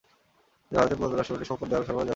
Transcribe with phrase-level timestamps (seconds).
[0.67, 2.09] তিনি ভারতের প্রয়াত রাষ্ট্রপতি শঙ্কর দয়াল শর্মার জামাই।।